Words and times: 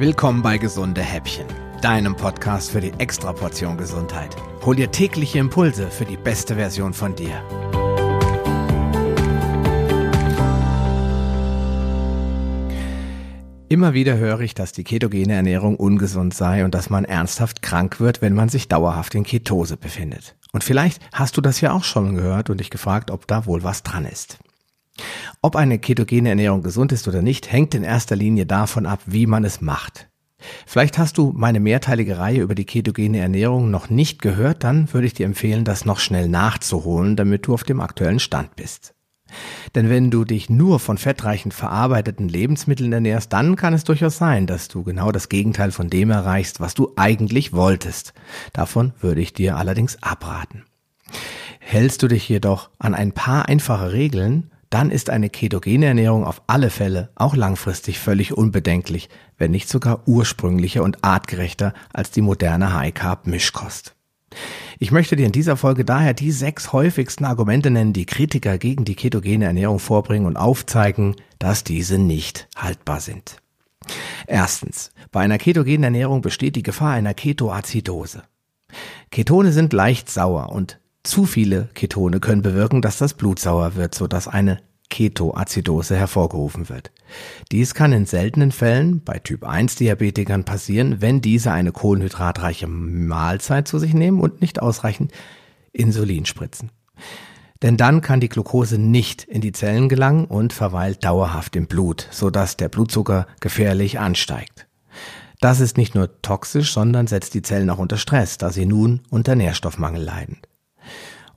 Willkommen 0.00 0.40
bei 0.40 0.56
Gesunde 0.56 1.02
Häppchen, 1.02 1.44
deinem 1.82 2.16
Podcast 2.16 2.70
für 2.70 2.80
die 2.80 2.94
Extraportion 2.96 3.76
Gesundheit. 3.76 4.34
Hol 4.64 4.74
dir 4.74 4.90
tägliche 4.90 5.38
Impulse 5.38 5.90
für 5.90 6.06
die 6.06 6.16
beste 6.16 6.54
Version 6.54 6.94
von 6.94 7.14
dir. 7.14 7.34
Immer 13.68 13.92
wieder 13.92 14.16
höre 14.16 14.40
ich, 14.40 14.54
dass 14.54 14.72
die 14.72 14.84
ketogene 14.84 15.34
Ernährung 15.34 15.76
ungesund 15.76 16.32
sei 16.32 16.64
und 16.64 16.74
dass 16.74 16.88
man 16.88 17.04
ernsthaft 17.04 17.60
krank 17.60 18.00
wird, 18.00 18.22
wenn 18.22 18.32
man 18.32 18.48
sich 18.48 18.68
dauerhaft 18.68 19.14
in 19.14 19.24
Ketose 19.24 19.76
befindet. 19.76 20.34
Und 20.52 20.64
vielleicht 20.64 21.02
hast 21.12 21.36
du 21.36 21.42
das 21.42 21.60
ja 21.60 21.72
auch 21.74 21.84
schon 21.84 22.14
gehört 22.14 22.48
und 22.48 22.60
dich 22.60 22.70
gefragt, 22.70 23.10
ob 23.10 23.26
da 23.26 23.44
wohl 23.44 23.64
was 23.64 23.82
dran 23.82 24.06
ist. 24.06 24.38
Ob 25.42 25.56
eine 25.56 25.78
ketogene 25.78 26.30
Ernährung 26.30 26.62
gesund 26.62 26.92
ist 26.92 27.08
oder 27.08 27.22
nicht, 27.22 27.50
hängt 27.50 27.74
in 27.74 27.84
erster 27.84 28.16
Linie 28.16 28.46
davon 28.46 28.86
ab, 28.86 29.00
wie 29.06 29.26
man 29.26 29.44
es 29.44 29.60
macht. 29.60 30.08
Vielleicht 30.66 30.98
hast 30.98 31.18
du 31.18 31.32
meine 31.36 31.60
mehrteilige 31.60 32.18
Reihe 32.18 32.40
über 32.40 32.54
die 32.54 32.64
ketogene 32.64 33.18
Ernährung 33.18 33.70
noch 33.70 33.90
nicht 33.90 34.22
gehört, 34.22 34.64
dann 34.64 34.92
würde 34.92 35.06
ich 35.06 35.14
dir 35.14 35.26
empfehlen, 35.26 35.64
das 35.64 35.84
noch 35.84 35.98
schnell 35.98 36.28
nachzuholen, 36.28 37.16
damit 37.16 37.46
du 37.46 37.54
auf 37.54 37.64
dem 37.64 37.80
aktuellen 37.80 38.20
Stand 38.20 38.56
bist. 38.56 38.94
Denn 39.74 39.88
wenn 39.88 40.10
du 40.10 40.24
dich 40.24 40.50
nur 40.50 40.80
von 40.80 40.98
fettreichen 40.98 41.52
verarbeiteten 41.52 42.28
Lebensmitteln 42.28 42.92
ernährst, 42.92 43.32
dann 43.32 43.54
kann 43.54 43.74
es 43.74 43.84
durchaus 43.84 44.18
sein, 44.18 44.46
dass 44.46 44.68
du 44.68 44.82
genau 44.82 45.12
das 45.12 45.28
Gegenteil 45.28 45.70
von 45.70 45.88
dem 45.88 46.10
erreichst, 46.10 46.58
was 46.60 46.74
du 46.74 46.92
eigentlich 46.96 47.52
wolltest. 47.52 48.12
Davon 48.52 48.92
würde 49.00 49.20
ich 49.20 49.32
dir 49.32 49.56
allerdings 49.56 50.02
abraten. 50.02 50.64
Hältst 51.60 52.02
du 52.02 52.08
dich 52.08 52.28
jedoch 52.28 52.70
an 52.78 52.94
ein 52.94 53.12
paar 53.12 53.48
einfache 53.48 53.92
Regeln, 53.92 54.50
dann 54.70 54.90
ist 54.90 55.10
eine 55.10 55.28
ketogene 55.28 55.86
Ernährung 55.86 56.24
auf 56.24 56.42
alle 56.46 56.70
Fälle 56.70 57.10
auch 57.16 57.36
langfristig 57.36 57.98
völlig 57.98 58.32
unbedenklich, 58.32 59.08
wenn 59.36 59.50
nicht 59.50 59.68
sogar 59.68 60.06
ursprünglicher 60.06 60.82
und 60.82 61.04
artgerechter 61.04 61.74
als 61.92 62.10
die 62.12 62.22
moderne 62.22 62.72
High 62.72 62.94
Carb 62.94 63.26
Mischkost. 63.26 63.94
Ich 64.78 64.92
möchte 64.92 65.16
dir 65.16 65.26
in 65.26 65.32
dieser 65.32 65.56
Folge 65.56 65.84
daher 65.84 66.14
die 66.14 66.30
sechs 66.30 66.72
häufigsten 66.72 67.24
Argumente 67.24 67.70
nennen, 67.70 67.92
die 67.92 68.06
Kritiker 68.06 68.56
gegen 68.56 68.84
die 68.84 68.94
ketogene 68.94 69.44
Ernährung 69.44 69.78
vorbringen 69.78 70.26
und 70.26 70.36
aufzeigen, 70.36 71.16
dass 71.38 71.64
diese 71.64 71.98
nicht 71.98 72.48
haltbar 72.56 73.00
sind. 73.00 73.36
Erstens. 74.26 74.92
Bei 75.10 75.20
einer 75.20 75.38
ketogenen 75.38 75.84
Ernährung 75.84 76.22
besteht 76.22 76.56
die 76.56 76.62
Gefahr 76.62 76.92
einer 76.92 77.14
Ketoazidose. 77.14 78.22
Ketone 79.10 79.52
sind 79.52 79.72
leicht 79.72 80.08
sauer 80.08 80.50
und 80.50 80.79
zu 81.02 81.24
viele 81.24 81.68
Ketone 81.74 82.20
können 82.20 82.42
bewirken, 82.42 82.82
dass 82.82 82.98
das 82.98 83.14
Blut 83.14 83.38
sauer 83.38 83.74
wird, 83.74 83.94
sodass 83.94 84.28
eine 84.28 84.58
Ketoazidose 84.90 85.96
hervorgerufen 85.96 86.68
wird. 86.68 86.90
Dies 87.52 87.74
kann 87.74 87.92
in 87.92 88.06
seltenen 88.06 88.52
Fällen 88.52 89.02
bei 89.02 89.18
Typ 89.18 89.44
1 89.44 89.76
Diabetikern 89.76 90.44
passieren, 90.44 91.00
wenn 91.00 91.20
diese 91.20 91.52
eine 91.52 91.72
kohlenhydratreiche 91.72 92.66
Mahlzeit 92.66 93.68
zu 93.68 93.78
sich 93.78 93.94
nehmen 93.94 94.20
und 94.20 94.40
nicht 94.40 94.60
ausreichend 94.60 95.12
Insulin 95.72 96.26
spritzen. 96.26 96.70
Denn 97.62 97.76
dann 97.76 98.00
kann 98.00 98.20
die 98.20 98.28
Glucose 98.28 98.78
nicht 98.78 99.22
in 99.24 99.40
die 99.40 99.52
Zellen 99.52 99.88
gelangen 99.88 100.24
und 100.24 100.52
verweilt 100.52 101.04
dauerhaft 101.04 101.56
im 101.56 101.66
Blut, 101.66 102.08
sodass 102.10 102.56
der 102.56 102.68
Blutzucker 102.68 103.26
gefährlich 103.40 103.98
ansteigt. 103.98 104.66
Das 105.40 105.60
ist 105.60 105.76
nicht 105.76 105.94
nur 105.94 106.20
toxisch, 106.22 106.72
sondern 106.72 107.06
setzt 107.06 107.34
die 107.34 107.42
Zellen 107.42 107.70
auch 107.70 107.78
unter 107.78 107.96
Stress, 107.96 108.38
da 108.38 108.50
sie 108.50 108.66
nun 108.66 109.00
unter 109.10 109.34
Nährstoffmangel 109.36 110.02
leiden. 110.02 110.38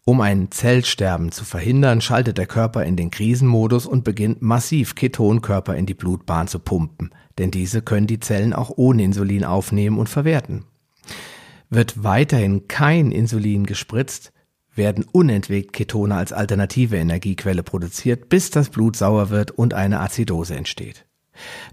Um 0.05 0.19
ein 0.19 0.51
Zellsterben 0.51 1.31
zu 1.31 1.45
verhindern, 1.45 2.01
schaltet 2.01 2.37
der 2.37 2.45
Körper 2.45 2.83
in 2.83 2.97
den 2.97 3.09
Krisenmodus 3.09 3.85
und 3.85 4.03
beginnt 4.03 4.41
massiv 4.41 4.95
Ketonkörper 4.95 5.77
in 5.77 5.85
die 5.85 5.93
Blutbahn 5.93 6.49
zu 6.49 6.59
pumpen, 6.59 7.15
denn 7.37 7.51
diese 7.51 7.81
können 7.81 8.07
die 8.07 8.19
Zellen 8.19 8.51
auch 8.51 8.69
ohne 8.75 9.03
Insulin 9.03 9.45
aufnehmen 9.45 9.97
und 9.97 10.09
verwerten. 10.09 10.65
Wird 11.69 12.03
weiterhin 12.03 12.67
kein 12.67 13.11
Insulin 13.11 13.65
gespritzt, 13.65 14.33
werden 14.75 15.05
unentwegt 15.09 15.71
Ketone 15.71 16.15
als 16.15 16.33
alternative 16.33 16.97
Energiequelle 16.97 17.63
produziert, 17.63 18.27
bis 18.27 18.49
das 18.49 18.69
Blut 18.69 18.97
sauer 18.97 19.29
wird 19.29 19.51
und 19.51 19.73
eine 19.73 20.01
Azidose 20.01 20.55
entsteht. 20.55 21.05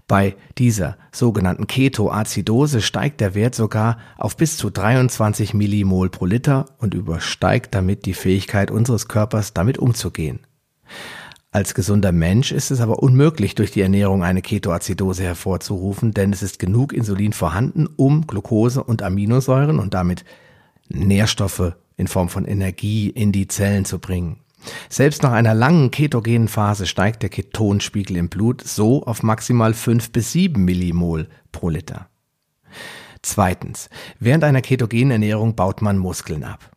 Bei 0.07 0.35
dieser 0.57 0.97
sogenannten 1.11 1.67
Ketoazidose 1.67 2.81
steigt 2.81 3.21
der 3.21 3.35
Wert 3.35 3.55
sogar 3.55 3.97
auf 4.17 4.35
bis 4.35 4.57
zu 4.57 4.69
23 4.69 5.53
Millimol 5.53 6.09
pro 6.09 6.25
Liter 6.25 6.65
und 6.79 6.93
übersteigt 6.93 7.73
damit 7.73 8.05
die 8.05 8.13
Fähigkeit 8.13 8.71
unseres 8.71 9.07
Körpers, 9.07 9.53
damit 9.53 9.77
umzugehen. 9.77 10.39
Als 11.53 11.73
gesunder 11.73 12.13
Mensch 12.13 12.53
ist 12.53 12.71
es 12.71 12.79
aber 12.79 13.03
unmöglich, 13.03 13.55
durch 13.55 13.71
die 13.71 13.81
Ernährung 13.81 14.23
eine 14.23 14.41
Ketoazidose 14.41 15.23
hervorzurufen, 15.23 16.13
denn 16.13 16.31
es 16.31 16.43
ist 16.43 16.59
genug 16.59 16.93
Insulin 16.93 17.33
vorhanden, 17.33 17.87
um 17.87 18.25
Glucose 18.25 18.81
und 18.81 19.03
Aminosäuren 19.03 19.79
und 19.79 19.93
damit 19.93 20.23
Nährstoffe 20.87 21.73
in 21.97 22.07
Form 22.07 22.29
von 22.29 22.45
Energie 22.45 23.09
in 23.09 23.31
die 23.31 23.47
Zellen 23.47 23.83
zu 23.83 23.99
bringen. 23.99 24.40
Selbst 24.89 25.23
nach 25.23 25.31
einer 25.31 25.53
langen 25.53 25.91
ketogenen 25.91 26.47
Phase 26.47 26.85
steigt 26.85 27.23
der 27.23 27.29
Ketonspiegel 27.29 28.17
im 28.17 28.29
Blut 28.29 28.61
so 28.61 29.03
auf 29.03 29.23
maximal 29.23 29.73
5 29.73 30.11
bis 30.11 30.31
7 30.31 30.63
Millimol 30.63 31.27
pro 31.51 31.69
Liter. 31.69 32.07
Zweitens, 33.21 33.89
während 34.19 34.43
einer 34.43 34.61
ketogenen 34.61 35.11
Ernährung 35.11 35.55
baut 35.55 35.81
man 35.81 35.97
Muskeln 35.97 36.43
ab. 36.43 36.71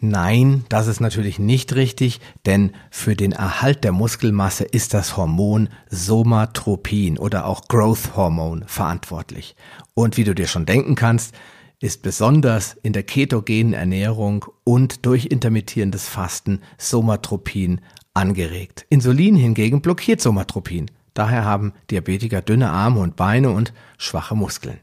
Nein, 0.00 0.64
das 0.68 0.86
ist 0.86 1.00
natürlich 1.00 1.38
nicht 1.38 1.74
richtig, 1.74 2.20
denn 2.46 2.72
für 2.90 3.16
den 3.16 3.32
Erhalt 3.32 3.82
der 3.82 3.92
Muskelmasse 3.92 4.64
ist 4.64 4.94
das 4.94 5.16
Hormon 5.16 5.68
Somatropin 5.90 7.18
oder 7.18 7.46
auch 7.46 7.66
Growth 7.66 8.16
Hormone 8.16 8.64
verantwortlich. 8.66 9.56
Und 9.94 10.16
wie 10.16 10.24
du 10.24 10.34
dir 10.34 10.46
schon 10.46 10.66
denken 10.66 10.94
kannst, 10.94 11.34
ist 11.80 12.02
besonders 12.02 12.76
in 12.82 12.92
der 12.92 13.04
ketogenen 13.04 13.72
Ernährung 13.72 14.46
und 14.64 15.06
durch 15.06 15.26
intermittierendes 15.26 16.08
Fasten 16.08 16.60
Somatropin 16.76 17.80
angeregt. 18.14 18.86
Insulin 18.88 19.36
hingegen 19.36 19.80
blockiert 19.80 20.20
Somatropin. 20.20 20.90
Daher 21.14 21.44
haben 21.44 21.72
Diabetiker 21.90 22.42
dünne 22.42 22.70
Arme 22.70 23.00
und 23.00 23.16
Beine 23.16 23.50
und 23.50 23.72
schwache 23.96 24.34
Muskeln. 24.34 24.80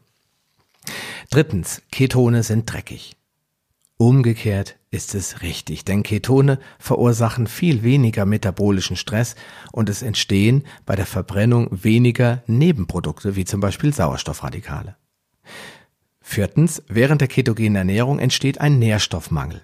Drittens, 1.29 1.81
Ketone 1.91 2.43
sind 2.43 2.71
dreckig. 2.71 3.15
Umgekehrt 3.97 4.77
ist 4.91 5.15
es 5.15 5.41
richtig, 5.41 5.85
denn 5.85 6.03
Ketone 6.03 6.59
verursachen 6.79 7.47
viel 7.47 7.81
weniger 7.83 8.25
metabolischen 8.25 8.97
Stress 8.97 9.35
und 9.71 9.89
es 9.89 10.01
entstehen 10.01 10.65
bei 10.85 10.95
der 10.95 11.05
Verbrennung 11.05 11.69
weniger 11.71 12.43
Nebenprodukte 12.47 13.35
wie 13.37 13.45
zum 13.45 13.61
Beispiel 13.61 13.93
Sauerstoffradikale. 13.93 14.97
Viertens, 16.27 16.81
während 16.87 17.21
der 17.21 17.27
ketogenen 17.27 17.75
Ernährung 17.75 18.17
entsteht 18.17 18.59
ein 18.59 18.79
Nährstoffmangel. 18.79 19.61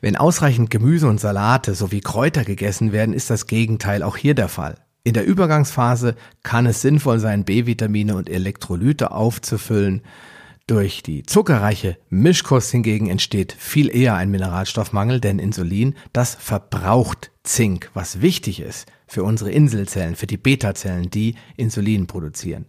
Wenn 0.00 0.16
ausreichend 0.16 0.70
Gemüse 0.70 1.08
und 1.08 1.20
Salate 1.20 1.74
sowie 1.74 2.00
Kräuter 2.00 2.44
gegessen 2.44 2.92
werden, 2.92 3.12
ist 3.12 3.28
das 3.28 3.48
Gegenteil 3.48 4.04
auch 4.04 4.16
hier 4.16 4.34
der 4.34 4.48
Fall. 4.48 4.76
In 5.02 5.12
der 5.12 5.26
Übergangsphase 5.26 6.14
kann 6.44 6.64
es 6.64 6.80
sinnvoll 6.80 7.18
sein, 7.18 7.44
B-Vitamine 7.44 8.14
und 8.14 8.30
Elektrolyte 8.30 9.10
aufzufüllen. 9.10 10.02
Durch 10.68 11.02
die 11.02 11.24
zuckerreiche 11.24 11.98
Mischkost 12.08 12.70
hingegen 12.70 13.10
entsteht 13.10 13.52
viel 13.58 13.94
eher 13.94 14.14
ein 14.14 14.30
Mineralstoffmangel, 14.30 15.20
denn 15.20 15.40
Insulin, 15.40 15.96
das 16.12 16.36
verbraucht 16.36 17.32
Zink, 17.42 17.90
was 17.94 18.22
wichtig 18.22 18.60
ist 18.60 18.86
für 19.08 19.24
unsere 19.24 19.50
Inselzellen, 19.50 20.14
für 20.14 20.28
die 20.28 20.38
Beta-Zellen, 20.38 21.10
die 21.10 21.34
Insulin 21.56 22.06
produzieren. 22.06 22.66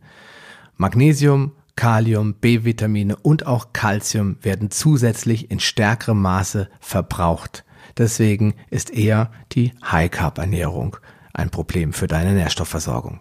Magnesium 0.75 1.53
Kalium, 1.85 2.33
B-Vitamine 2.33 3.15
und 3.15 3.45
auch 3.45 3.71
Calcium 3.71 4.37
werden 4.41 4.71
zusätzlich 4.71 5.51
in 5.51 5.59
stärkerem 5.59 6.19
Maße 6.19 6.67
verbraucht. 6.79 7.63
Deswegen 7.95 8.55
ist 8.71 8.89
eher 8.89 9.29
die 9.51 9.71
High-Carb-Ernährung 9.83 10.97
ein 11.31 11.51
Problem 11.51 11.93
für 11.93 12.07
deine 12.07 12.33
Nährstoffversorgung. 12.33 13.19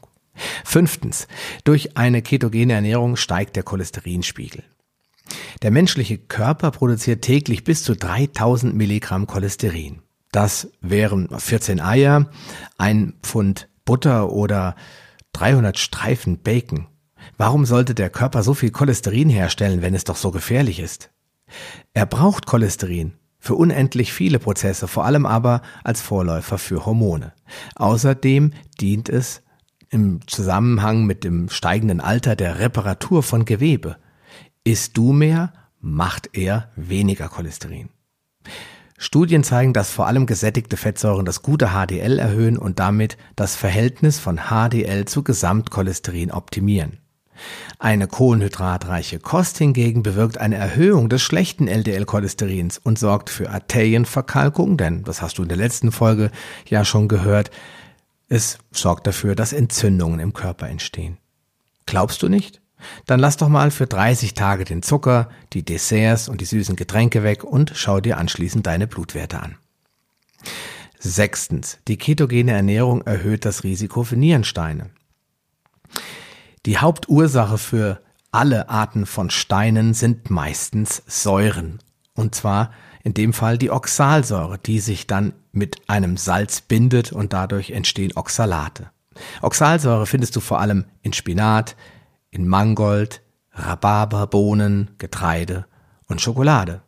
Fünftens. 0.65 1.29
Durch 1.65 1.99
eine 1.99 2.23
ketogene 2.23 2.73
Ernährung 2.73 3.17
steigt 3.17 3.57
der 3.57 3.65
Cholesterinspiegel. 3.65 4.65
Der 5.61 5.71
menschliche 5.71 6.17
Körper 6.17 6.71
produziert 6.71 7.21
täglich 7.21 7.65
bis 7.65 7.85
zu 7.85 7.95
3000 7.95 8.75
Milligramm 8.75 9.27
Cholesterin. 9.27 10.01
Das 10.33 10.71
wären 10.81 11.29
14 11.39 11.83
Eier, 11.83 12.31
ein 12.79 13.13
Pfund 13.23 13.69
Butter 13.85 14.33
oder 14.33 14.75
300 15.35 15.79
Streifen 15.79 16.39
Bacon. 16.39 16.87
Warum 17.37 17.65
sollte 17.67 17.95
der 17.95 18.11
Körper 18.11 18.43
so 18.43 18.55
viel 18.55 18.71
Cholesterin 18.71 19.29
herstellen, 19.29 19.83
wenn 19.83 19.95
es 19.95 20.05
doch 20.05 20.17
so 20.17 20.31
gefährlich 20.31 20.81
ist? 20.81 21.11
Er 21.93 22.07
braucht 22.07 22.47
Cholesterin 22.47 23.15
für 23.39 23.55
unendlich 23.55 24.13
viele 24.13 24.39
Prozesse, 24.39 24.89
vor 24.89 25.05
allem 25.05 25.27
aber 25.27 25.61
als 25.85 26.01
Vorläufer 26.01 26.59
für 26.59 26.87
Hormone. 26.87 27.33
Außerdem 27.77 28.53
dient 28.81 29.09
es 29.09 29.43
im 29.91 30.27
Zusammenhang 30.27 31.05
mit 31.05 31.25
dem 31.25 31.51
steigenden 31.51 32.01
Alter 32.01 32.37
der 32.37 32.59
Reparatur 32.59 33.23
von 33.23 33.45
Gewebe. 33.45 33.97
Isst 34.65 34.97
du 34.97 35.13
mehr, 35.13 35.53
macht 35.81 36.31
er 36.33 36.71
weniger 36.75 37.29
Cholesterin. 37.29 37.91
Studien 38.97 39.45
zeigen, 39.45 39.75
dass 39.75 39.91
vor 39.91 40.07
allem 40.07 40.25
gesättigte 40.25 40.79
Fettsäuren 40.79 41.27
das 41.27 41.43
gute 41.43 41.73
HDL 41.73 42.19
erhöhen 42.19 42.57
und 42.57 42.79
damit 42.79 43.19
das 43.37 43.55
Verhältnis 43.55 44.19
von 44.19 44.41
HDL 44.49 45.05
zu 45.05 45.23
Gesamtcholesterin 45.23 46.31
optimieren. 46.31 47.04
Eine 47.79 48.07
kohlenhydratreiche 48.07 49.19
Kost 49.19 49.59
hingegen 49.59 50.03
bewirkt 50.03 50.39
eine 50.39 50.57
Erhöhung 50.57 51.09
des 51.09 51.23
schlechten 51.23 51.69
LDL-Cholesterins 51.69 52.79
und 52.79 52.99
sorgt 52.99 53.31
für 53.31 53.51
Arterienverkalkung, 53.51 54.77
denn 54.77 55.03
das 55.05 55.23
hast 55.23 55.39
du 55.39 55.43
in 55.43 55.49
der 55.49 55.59
letzten 55.59 55.93
Folge 55.93 56.31
ja 56.69 56.85
schon 56.85 57.09
gehört. 57.09 57.51
Es 58.29 58.59
sorgt 58.71 59.07
dafür, 59.07 59.35
dass 59.35 59.53
Entzündungen 59.53 60.21
im 60.21 60.33
Körper 60.33 60.69
entstehen. 60.69 61.19
Glaubst 61.87 62.23
du 62.23 62.29
nicht? 62.29 62.61
Dann 63.07 63.21
lass 63.21 63.37
doch 63.37 63.49
mal 63.49 63.71
für 63.71 63.87
30 63.87 64.35
Tage 64.35 64.65
den 64.65 64.83
Zucker, 64.83 65.29
die 65.53 65.65
Desserts 65.65 66.29
und 66.29 66.41
die 66.41 66.47
süßen 66.47 66.77
Getränke 66.77 67.23
weg 67.23 67.45
und 67.45 67.73
schau 67.75 68.01
dir 68.01 68.19
anschließend 68.19 68.67
deine 68.67 68.87
Blutwerte 68.87 69.41
an. 69.41 69.57
Sechstens. 70.99 71.79
Die 71.87 71.99
ketogene 71.99 72.53
Ernährung 72.53 73.03
erhöht 73.03 73.45
das 73.45 73.63
Risiko 73.63 74.05
für 74.05 74.17
Nierensteine. 74.17 74.91
Die 76.67 76.79
Hauptursache 76.79 77.59
für 77.59 78.01
alle 78.33 78.71
Arten 78.71 79.05
von 79.05 79.29
Steinen 79.29 79.93
sind 79.93 80.31
meistens 80.31 81.03
Säuren. 81.07 81.79
Und 82.15 82.35
zwar 82.35 82.71
in 83.03 83.13
dem 83.13 83.35
Fall 83.35 83.59
die 83.59 83.71
Oxalsäure, 83.71 84.59
die 84.59 84.81
sich 84.81 85.07
dann 85.07 85.35
mit 85.53 85.77
einem 85.89 86.17
Salz 86.17 86.63
bindet 86.63 87.13
und 87.13 87.35
dadurch 87.35 87.71
entstehen 87.71 88.13
Oxalate. 88.17 88.91
Oxalsäure 89.43 90.07
findest 90.07 90.35
du 90.37 90.41
vor 90.41 90.59
allem 90.59 90.87
in 91.03 91.13
Spinat, 91.13 91.77
in 92.31 92.49
Mangold, 92.49 93.21
Rhabarberbohnen, 93.53 94.93
Getreide 94.97 95.67
und 96.09 96.23
Schokolade. 96.23 96.81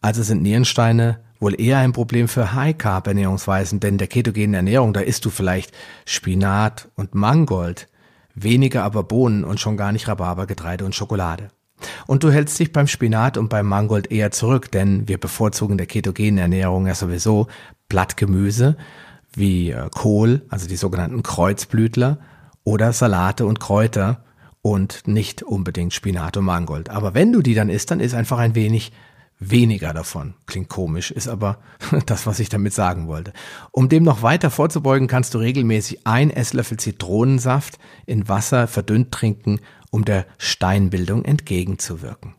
Also 0.00 0.22
sind 0.22 0.42
Nierensteine 0.42 1.20
wohl 1.40 1.60
eher 1.60 1.78
ein 1.78 1.92
Problem 1.92 2.28
für 2.28 2.54
High-Carb-Ernährungsweisen, 2.54 3.80
denn 3.80 3.98
der 3.98 4.06
ketogenen 4.06 4.54
Ernährung, 4.54 4.92
da 4.92 5.00
isst 5.00 5.24
du 5.24 5.30
vielleicht 5.30 5.72
Spinat 6.06 6.88
und 6.94 7.14
Mangold, 7.14 7.88
weniger 8.34 8.82
aber 8.82 9.04
Bohnen 9.04 9.44
und 9.44 9.60
schon 9.60 9.76
gar 9.76 9.92
nicht 9.92 10.08
Rhabarber, 10.08 10.46
Getreide 10.46 10.84
und 10.84 10.94
Schokolade. 10.94 11.50
Und 12.06 12.24
du 12.24 12.30
hältst 12.30 12.58
dich 12.58 12.72
beim 12.72 12.86
Spinat 12.86 13.36
und 13.36 13.48
beim 13.48 13.66
Mangold 13.66 14.10
eher 14.10 14.30
zurück, 14.30 14.70
denn 14.70 15.08
wir 15.08 15.18
bevorzugen 15.18 15.76
der 15.76 15.86
ketogenen 15.86 16.38
Ernährung 16.38 16.86
ja 16.86 16.94
sowieso 16.94 17.48
Blattgemüse 17.88 18.76
wie 19.34 19.70
äh, 19.70 19.88
Kohl, 19.90 20.42
also 20.48 20.68
die 20.68 20.76
sogenannten 20.76 21.22
Kreuzblütler, 21.22 22.18
oder 22.62 22.92
Salate 22.92 23.44
und 23.44 23.60
Kräuter 23.60 24.24
und 24.62 25.06
nicht 25.06 25.42
unbedingt 25.42 25.92
Spinat 25.92 26.36
und 26.36 26.44
Mangold. 26.44 26.88
Aber 26.88 27.12
wenn 27.14 27.32
du 27.32 27.42
die 27.42 27.54
dann 27.54 27.68
isst, 27.68 27.90
dann 27.90 28.00
isst 28.00 28.14
einfach 28.14 28.38
ein 28.38 28.54
wenig 28.54 28.92
weniger 29.38 29.92
davon. 29.92 30.34
Klingt 30.46 30.68
komisch, 30.68 31.10
ist 31.10 31.28
aber 31.28 31.58
das, 32.06 32.26
was 32.26 32.40
ich 32.40 32.48
damit 32.48 32.72
sagen 32.74 33.06
wollte. 33.06 33.32
Um 33.70 33.88
dem 33.88 34.02
noch 34.02 34.22
weiter 34.22 34.50
vorzubeugen, 34.50 35.08
kannst 35.08 35.34
du 35.34 35.38
regelmäßig 35.38 36.06
ein 36.06 36.30
Esslöffel 36.30 36.78
Zitronensaft 36.78 37.78
in 38.06 38.28
Wasser 38.28 38.66
verdünnt 38.66 39.12
trinken, 39.12 39.60
um 39.90 40.04
der 40.04 40.26
Steinbildung 40.38 41.24
entgegenzuwirken. 41.24 42.34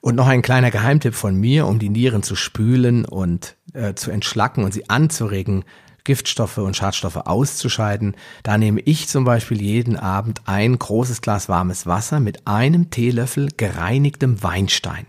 Und 0.00 0.14
noch 0.14 0.28
ein 0.28 0.42
kleiner 0.42 0.70
Geheimtipp 0.70 1.14
von 1.14 1.34
mir, 1.34 1.66
um 1.66 1.78
die 1.78 1.88
Nieren 1.88 2.22
zu 2.22 2.36
spülen 2.36 3.04
und 3.04 3.56
äh, 3.72 3.94
zu 3.94 4.10
entschlacken 4.10 4.64
und 4.64 4.72
sie 4.72 4.88
anzuregen, 4.88 5.64
Giftstoffe 6.04 6.58
und 6.58 6.76
Schadstoffe 6.76 7.16
auszuscheiden. 7.16 8.16
Da 8.42 8.56
nehme 8.56 8.80
ich 8.80 9.08
zum 9.08 9.24
Beispiel 9.24 9.60
jeden 9.60 9.96
Abend 9.96 10.42
ein 10.46 10.78
großes 10.78 11.20
Glas 11.20 11.48
warmes 11.48 11.86
Wasser 11.86 12.20
mit 12.20 12.46
einem 12.46 12.90
Teelöffel 12.90 13.48
gereinigtem 13.56 14.42
Weinstein. 14.42 15.06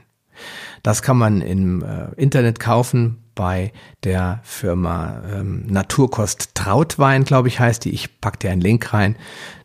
Das 0.84 1.02
kann 1.02 1.18
man 1.18 1.42
im 1.42 1.84
äh, 1.84 2.14
Internet 2.16 2.60
kaufen 2.60 3.24
bei 3.36 3.72
der 4.04 4.40
Firma 4.44 5.22
ähm, 5.32 5.66
Naturkost 5.68 6.56
Trautwein, 6.56 7.24
glaube 7.24 7.48
ich, 7.48 7.60
heißt 7.60 7.86
die. 7.86 7.92
Ich 7.92 8.20
pack 8.22 8.40
dir 8.40 8.52
einen 8.52 8.62
Link 8.62 8.94
rein. 8.94 9.16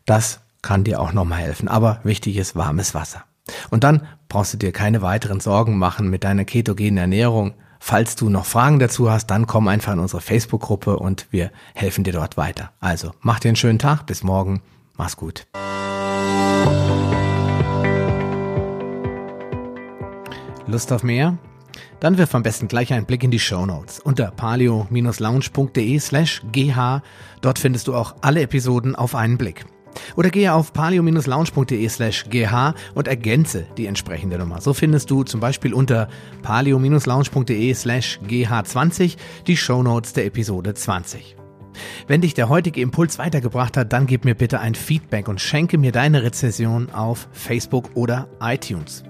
Das 0.06 0.40
kann 0.62 0.84
dir 0.84 1.00
auch 1.00 1.12
nochmal 1.12 1.40
helfen. 1.40 1.68
Aber 1.68 2.00
wichtig 2.04 2.36
ist 2.36 2.56
warmes 2.56 2.94
Wasser. 2.94 3.24
Und 3.70 3.84
dann 3.84 4.06
brauchst 4.28 4.54
du 4.54 4.58
dir 4.58 4.72
keine 4.72 5.02
weiteren 5.02 5.40
Sorgen 5.40 5.76
machen 5.76 6.08
mit 6.08 6.24
deiner 6.24 6.44
ketogenen 6.44 6.98
Ernährung. 6.98 7.54
Falls 7.80 8.16
du 8.16 8.30
noch 8.30 8.46
Fragen 8.46 8.78
dazu 8.78 9.10
hast, 9.10 9.26
dann 9.26 9.46
komm 9.46 9.68
einfach 9.68 9.92
in 9.92 9.98
unsere 9.98 10.22
Facebook-Gruppe 10.22 10.96
und 10.98 11.26
wir 11.30 11.50
helfen 11.74 12.02
dir 12.02 12.14
dort 12.14 12.38
weiter. 12.38 12.70
Also, 12.80 13.12
mach 13.20 13.40
dir 13.40 13.48
einen 13.48 13.56
schönen 13.56 13.78
Tag. 13.78 14.06
Bis 14.06 14.22
morgen. 14.22 14.62
Mach's 14.96 15.16
gut. 15.16 15.46
Lust 20.74 20.90
auf 20.90 21.04
mehr? 21.04 21.38
Dann 22.00 22.18
wirf 22.18 22.34
am 22.34 22.42
besten 22.42 22.66
gleich 22.66 22.92
einen 22.92 23.06
Blick 23.06 23.22
in 23.22 23.30
die 23.30 23.38
Show 23.38 23.64
Notes 23.64 24.00
unter 24.00 24.32
palio-lounge.de 24.32 26.00
slash 26.00 26.42
gh. 26.50 27.00
Dort 27.42 27.60
findest 27.60 27.86
du 27.86 27.94
auch 27.94 28.16
alle 28.22 28.42
Episoden 28.42 28.96
auf 28.96 29.14
einen 29.14 29.38
Blick. 29.38 29.66
Oder 30.16 30.30
gehe 30.30 30.52
auf 30.52 30.72
palio-lounge.de 30.72 31.88
slash 31.88 32.24
gh 32.28 32.72
und 32.94 33.06
ergänze 33.06 33.66
die 33.76 33.86
entsprechende 33.86 34.36
Nummer. 34.36 34.60
So 34.60 34.74
findest 34.74 35.12
du 35.12 35.22
zum 35.22 35.38
Beispiel 35.38 35.72
unter 35.72 36.08
palio-lounge.de 36.42 37.72
slash 37.72 38.18
gh20 38.28 39.16
die 39.46 39.56
Show 39.56 39.84
Notes 39.84 40.12
der 40.12 40.26
Episode 40.26 40.74
20. 40.74 41.36
Wenn 42.08 42.20
dich 42.20 42.34
der 42.34 42.48
heutige 42.48 42.80
Impuls 42.80 43.20
weitergebracht 43.20 43.76
hat, 43.76 43.92
dann 43.92 44.06
gib 44.08 44.24
mir 44.24 44.34
bitte 44.34 44.58
ein 44.58 44.74
Feedback 44.74 45.28
und 45.28 45.40
schenke 45.40 45.78
mir 45.78 45.92
deine 45.92 46.24
Rezession 46.24 46.90
auf 46.90 47.28
Facebook 47.30 47.90
oder 47.94 48.26
iTunes. 48.40 49.04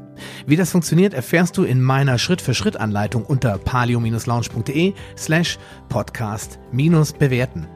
Wie 0.46 0.56
das 0.56 0.70
funktioniert, 0.70 1.14
erfährst 1.14 1.56
du 1.56 1.64
in 1.64 1.82
meiner 1.82 2.18
Schritt-für-Schritt-Anleitung 2.18 3.24
unter 3.24 3.58
palio-lounge.de 3.58 4.94
slash 5.16 5.58
podcast-bewerten. 5.88 7.66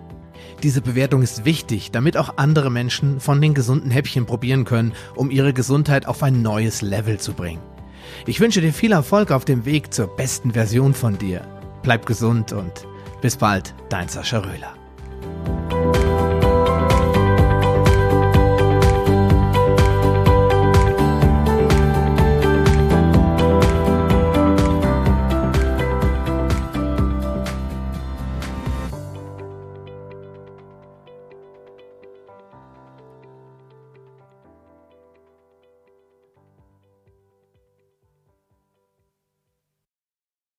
Diese 0.63 0.81
Bewertung 0.81 1.23
ist 1.23 1.45
wichtig, 1.45 1.91
damit 1.93 2.17
auch 2.17 2.37
andere 2.37 2.71
Menschen 2.71 3.21
von 3.21 3.41
den 3.41 3.55
gesunden 3.55 3.91
Häppchen 3.91 4.27
probieren 4.27 4.65
können, 4.65 4.93
um 5.15 5.31
ihre 5.31 5.53
Gesundheit 5.53 6.07
auf 6.07 6.23
ein 6.23 6.43
neues 6.43 6.83
Level 6.83 7.19
zu 7.19 7.33
bringen. 7.33 7.63
Ich 8.27 8.41
wünsche 8.41 8.61
dir 8.61 8.73
viel 8.73 8.93
Erfolg 8.93 9.31
auf 9.31 9.45
dem 9.45 9.65
Weg 9.65 9.93
zur 9.95 10.09
besten 10.09 10.53
Version 10.53 10.95
von 10.95 11.19
dir. 11.19 11.43
Bleib 11.83 12.07
gesund 12.07 12.53
und 12.53 12.87
bis 13.21 13.37
bald, 13.37 13.75
dein 13.89 14.09
Sascha 14.09 14.39
Röhler. 14.39 14.78